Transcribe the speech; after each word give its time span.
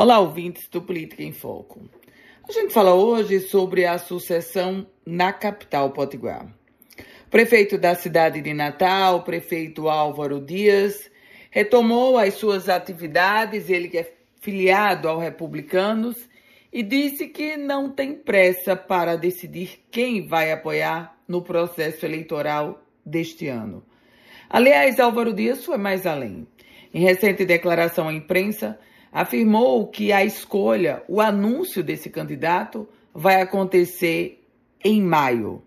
Olá, 0.00 0.20
ouvintes 0.20 0.68
do 0.68 0.80
Política 0.80 1.24
em 1.24 1.32
Foco. 1.32 1.80
A 2.48 2.52
gente 2.52 2.72
fala 2.72 2.94
hoje 2.94 3.40
sobre 3.40 3.84
a 3.84 3.98
sucessão 3.98 4.86
na 5.04 5.32
capital 5.32 5.90
potiguar. 5.90 6.46
Prefeito 7.28 7.76
da 7.76 7.96
cidade 7.96 8.40
de 8.40 8.54
Natal, 8.54 9.24
prefeito 9.24 9.88
Álvaro 9.88 10.40
Dias, 10.40 11.10
retomou 11.50 12.16
as 12.16 12.34
suas 12.34 12.68
atividades, 12.68 13.68
ele 13.68 13.88
que 13.88 13.98
é 13.98 14.14
filiado 14.40 15.08
ao 15.08 15.18
Republicanos, 15.18 16.28
e 16.72 16.80
disse 16.84 17.26
que 17.26 17.56
não 17.56 17.90
tem 17.90 18.14
pressa 18.14 18.76
para 18.76 19.16
decidir 19.16 19.84
quem 19.90 20.28
vai 20.28 20.52
apoiar 20.52 21.18
no 21.26 21.42
processo 21.42 22.06
eleitoral 22.06 22.84
deste 23.04 23.48
ano. 23.48 23.84
Aliás, 24.48 25.00
Álvaro 25.00 25.32
Dias 25.32 25.64
foi 25.64 25.76
mais 25.76 26.06
além. 26.06 26.46
Em 26.94 27.00
recente 27.00 27.44
declaração 27.44 28.06
à 28.06 28.12
imprensa, 28.12 28.78
afirmou 29.12 29.86
que 29.86 30.12
a 30.12 30.24
escolha, 30.24 31.02
o 31.08 31.20
anúncio 31.20 31.82
desse 31.82 32.10
candidato 32.10 32.88
vai 33.14 33.40
acontecer 33.40 34.44
em 34.84 35.02
maio. 35.02 35.62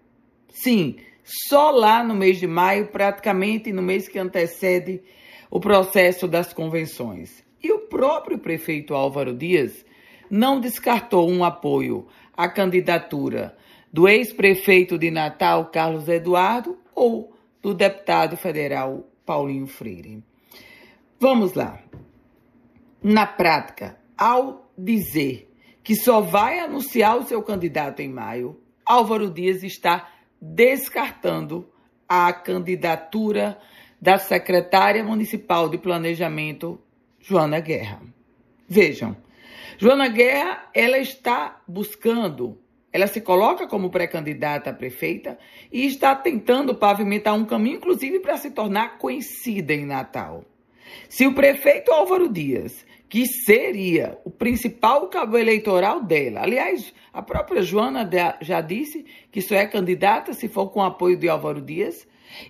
Sim, 0.49 0.97
só 1.23 1.71
lá 1.71 2.03
no 2.03 2.15
mês 2.15 2.39
de 2.39 2.47
maio, 2.47 2.87
praticamente 2.87 3.71
no 3.71 3.81
mês 3.81 4.07
que 4.07 4.19
antecede 4.19 5.01
o 5.49 5.59
processo 5.59 6.27
das 6.27 6.53
convenções. 6.53 7.43
E 7.63 7.71
o 7.71 7.79
próprio 7.79 8.37
prefeito 8.37 8.93
Álvaro 8.93 9.35
Dias 9.35 9.85
não 10.29 10.59
descartou 10.59 11.29
um 11.29 11.43
apoio 11.43 12.07
à 12.35 12.47
candidatura 12.47 13.55
do 13.91 14.07
ex-prefeito 14.07 14.97
de 14.97 15.11
Natal, 15.11 15.65
Carlos 15.65 16.07
Eduardo, 16.07 16.77
ou 16.95 17.33
do 17.61 17.73
deputado 17.73 18.37
federal 18.37 19.05
Paulinho 19.25 19.67
Freire. 19.67 20.23
Vamos 21.19 21.53
lá. 21.53 21.79
Na 23.03 23.25
prática, 23.25 23.97
ao 24.15 24.71
dizer 24.77 25.51
que 25.83 25.95
só 25.95 26.21
vai 26.21 26.59
anunciar 26.59 27.17
o 27.17 27.23
seu 27.23 27.41
candidato 27.41 27.99
em 27.99 28.07
maio, 28.07 28.61
Álvaro 28.85 29.27
Dias 29.27 29.63
está 29.63 30.07
descartando 30.39 31.67
a 32.07 32.31
candidatura 32.31 33.57
da 33.99 34.19
secretária 34.19 35.03
municipal 35.03 35.67
de 35.67 35.79
planejamento, 35.79 36.79
Joana 37.19 37.59
Guerra. 37.59 38.03
Vejam, 38.67 39.17
Joana 39.79 40.07
Guerra, 40.07 40.69
ela 40.71 40.99
está 40.99 41.59
buscando, 41.67 42.59
ela 42.93 43.07
se 43.07 43.19
coloca 43.19 43.67
como 43.67 43.89
pré-candidata 43.89 44.69
a 44.69 44.73
prefeita 44.73 45.39
e 45.71 45.87
está 45.87 46.15
tentando 46.15 46.75
pavimentar 46.75 47.33
um 47.33 47.45
caminho, 47.45 47.77
inclusive, 47.77 48.19
para 48.19 48.37
se 48.37 48.51
tornar 48.51 48.99
conhecida 48.99 49.73
em 49.73 49.87
Natal. 49.87 50.45
Se 51.09 51.27
o 51.27 51.33
prefeito 51.33 51.91
Álvaro 51.91 52.27
Dias, 52.27 52.85
que 53.09 53.25
seria 53.25 54.17
o 54.23 54.31
principal 54.31 55.07
cabo 55.09 55.37
eleitoral 55.37 56.01
dela, 56.01 56.41
aliás, 56.41 56.93
a 57.11 57.21
própria 57.21 57.61
Joana 57.61 58.09
já 58.41 58.61
disse 58.61 59.05
que 59.31 59.41
só 59.41 59.55
é 59.55 59.67
candidata 59.67 60.33
se 60.33 60.47
for 60.47 60.69
com 60.69 60.81
apoio 60.81 61.17
de 61.17 61.27
Álvaro 61.27 61.61
Dias, 61.61 62.07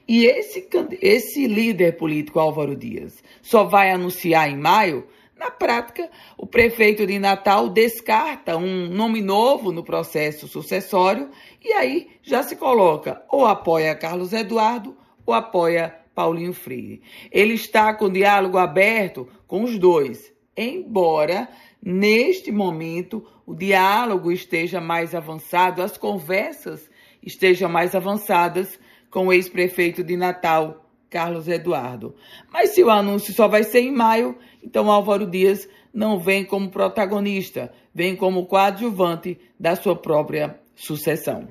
e 0.07 0.25
esse, 0.25 0.67
esse 1.01 1.47
líder 1.47 1.97
político, 1.97 2.39
Álvaro 2.39 2.75
Dias, 2.75 3.23
só 3.41 3.63
vai 3.63 3.91
anunciar 3.91 4.49
em 4.49 4.57
maio. 4.57 5.07
Na 5.35 5.49
prática, 5.49 6.07
o 6.37 6.45
prefeito 6.45 7.07
de 7.07 7.17
Natal 7.17 7.67
descarta 7.67 8.57
um 8.57 8.87
nome 8.87 9.21
novo 9.21 9.71
no 9.71 9.83
processo 9.83 10.47
sucessório 10.47 11.31
e 11.63 11.73
aí 11.73 12.11
já 12.21 12.43
se 12.43 12.55
coloca 12.55 13.23
ou 13.27 13.47
apoia 13.47 13.95
Carlos 13.95 14.33
Eduardo 14.33 14.95
ou 15.25 15.33
apoia 15.33 15.97
Paulinho 16.13 16.53
Freire. 16.53 17.01
Ele 17.31 17.53
está 17.53 17.93
com 17.93 18.09
diálogo 18.09 18.57
aberto 18.57 19.27
com 19.47 19.63
os 19.63 19.77
dois, 19.77 20.31
embora 20.55 21.47
neste 21.81 22.51
momento 22.51 23.25
o 23.45 23.55
diálogo 23.55 24.31
esteja 24.31 24.79
mais 24.79 25.15
avançado, 25.15 25.81
as 25.81 25.97
conversas 25.97 26.89
estejam 27.23 27.69
mais 27.69 27.95
avançadas 27.95 28.79
com 29.09 29.27
o 29.27 29.33
ex-prefeito 29.33 30.03
de 30.03 30.15
Natal, 30.15 30.85
Carlos 31.09 31.47
Eduardo. 31.47 32.15
Mas 32.51 32.69
se 32.69 32.83
o 32.83 32.89
anúncio 32.89 33.33
só 33.33 33.47
vai 33.47 33.63
ser 33.63 33.81
em 33.81 33.91
maio, 33.91 34.37
então 34.63 34.89
Álvaro 34.89 35.29
Dias 35.29 35.67
não 35.93 36.17
vem 36.17 36.45
como 36.45 36.69
protagonista, 36.69 37.71
vem 37.93 38.15
como 38.15 38.45
coadjuvante 38.45 39.37
da 39.59 39.75
sua 39.75 39.95
própria 39.95 40.59
sucessão. 40.75 41.49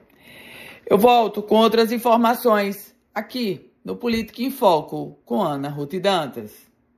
Eu 0.87 0.99
volto 0.99 1.43
com 1.43 1.57
outras 1.57 1.93
informações 1.93 2.97
aqui 3.15 3.70
no 3.85 3.97
Política 3.97 4.43
em 4.43 4.51
Foco 4.51 5.19
com 5.25 5.43
Ana 5.43 5.69
Ruth 5.69 5.95
Dantas. 6.01 6.70